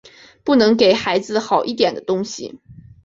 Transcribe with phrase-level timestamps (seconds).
[0.43, 2.57] 不能给孩子好一点的东西